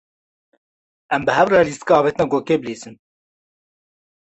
Em 1.17 1.21
bi 1.25 1.31
hev 1.37 1.47
re 1.51 1.59
lîstika 1.67 1.93
avêtina 1.97 2.25
gogê 2.31 2.55
bilîzin. 2.61 2.95